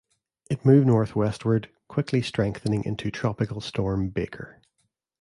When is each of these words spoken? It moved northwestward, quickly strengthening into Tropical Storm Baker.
It 0.49 0.65
moved 0.65 0.87
northwestward, 0.87 1.69
quickly 1.87 2.23
strengthening 2.23 2.83
into 2.85 3.11
Tropical 3.11 3.61
Storm 3.61 4.09
Baker. 4.09 4.59